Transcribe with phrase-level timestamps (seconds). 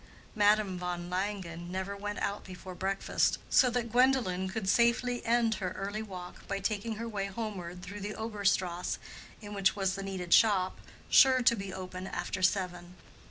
[0.33, 5.73] Madame von Langen never went out before breakfast, so that Gwendolen could safely end her
[5.73, 8.97] early walk by taking her way homeward through the Obere Strasse
[9.43, 12.95] in which was the needed shop, sure to be open after seven.